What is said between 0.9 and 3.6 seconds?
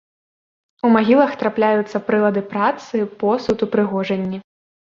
магілах трапляюцца прылады працы, посуд,